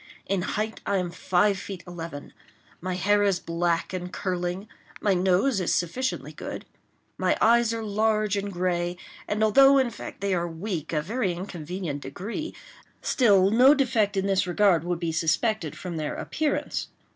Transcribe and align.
In 0.25 0.41
height 0.41 0.81
I 0.83 0.97
am 0.97 1.11
five 1.11 1.59
feet 1.59 1.83
eleven. 1.85 2.33
My 2.81 2.95
hair 2.95 3.21
is 3.21 3.39
black 3.39 3.93
and 3.93 4.11
curling. 4.11 4.67
My 4.99 5.13
nose 5.13 5.61
is 5.61 5.75
sufficiently 5.75 6.33
good. 6.33 6.65
My 7.19 7.37
eyes 7.39 7.71
are 7.71 7.83
large 7.83 8.35
and 8.35 8.51
gray; 8.51 8.97
and 9.27 9.43
although, 9.43 9.77
in 9.77 9.91
fact 9.91 10.19
they 10.21 10.33
are 10.33 10.47
weak 10.47 10.87
to 10.87 10.97
a 10.97 11.01
very 11.03 11.33
inconvenient 11.33 12.01
degree, 12.01 12.55
still 13.03 13.51
no 13.51 13.75
defect 13.75 14.17
in 14.17 14.25
this 14.25 14.47
regard 14.47 14.83
would 14.83 14.99
be 14.99 15.11
suspected 15.11 15.77
from 15.77 15.97
their 15.97 16.15
appearance. 16.15 16.87